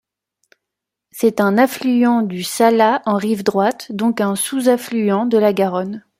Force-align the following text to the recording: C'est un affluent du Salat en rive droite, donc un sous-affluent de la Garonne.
C'est 1.11 1.39
un 1.39 1.59
affluent 1.59 2.23
du 2.23 2.41
Salat 2.41 3.03
en 3.05 3.17
rive 3.17 3.43
droite, 3.43 3.91
donc 3.91 4.19
un 4.19 4.35
sous-affluent 4.35 5.27
de 5.27 5.37
la 5.37 5.53
Garonne. 5.53 6.03